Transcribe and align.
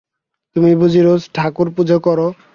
তুমি 0.55 0.71
বুঝি 0.75 1.01
রোজ 1.01 1.21
ঠাকুর 1.35 1.67
পুজো 1.75 1.97
কর। 1.99 2.19